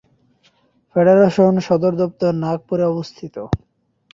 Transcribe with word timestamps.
Federation 0.95 1.53
সদর 1.67 1.93
দফতর 1.99 2.33
নাগপুরে 2.43 2.85
অবস্থিত। 2.93 3.35